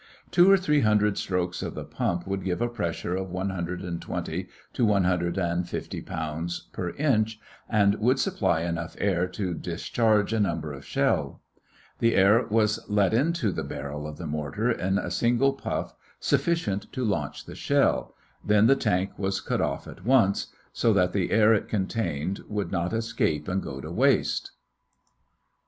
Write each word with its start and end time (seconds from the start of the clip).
Two 0.31 0.49
or 0.49 0.57
three 0.57 0.79
hundred 0.81 1.15
strokes 1.19 1.61
of 1.61 1.75
the 1.75 1.83
pump 1.85 2.25
would 2.25 2.43
give 2.43 2.59
a 2.59 2.67
pressure 2.67 3.15
of 3.15 3.29
one 3.29 3.51
hundred 3.51 3.83
and 3.83 4.01
twenty 4.01 4.47
to 4.73 4.83
one 4.83 5.03
hundred 5.03 5.37
and 5.37 5.69
fifty 5.69 6.01
pounds 6.01 6.61
per 6.73 6.89
inch, 6.95 7.39
and 7.69 7.93
would 7.99 8.17
supply 8.19 8.61
enough 8.61 8.95
air 8.97 9.27
to 9.27 9.53
discharge 9.53 10.33
a 10.33 10.39
number 10.39 10.73
of 10.73 10.83
shell. 10.87 11.43
The 11.99 12.15
air 12.15 12.47
was 12.47 12.79
let 12.89 13.13
into 13.13 13.51
the 13.51 13.63
barrel 13.63 14.07
of 14.07 14.17
the 14.17 14.25
mortar 14.25 14.71
in 14.71 14.97
a 14.97 15.11
single 15.11 15.53
puff 15.53 15.93
sufficient 16.19 16.91
to 16.93 17.05
launch 17.05 17.45
the 17.45 17.53
shell; 17.53 18.15
then 18.43 18.65
the 18.65 18.75
tank 18.75 19.11
was 19.19 19.39
cut 19.39 19.61
off 19.61 19.87
at 19.87 20.03
once, 20.03 20.47
so 20.73 20.93
that 20.93 21.13
the 21.13 21.29
air 21.29 21.53
it 21.53 21.67
contained 21.67 22.39
would 22.49 22.71
not 22.71 22.91
escape 22.91 23.47
and 23.47 23.61
go 23.61 23.79
to 23.79 23.91
waste. 23.91 24.49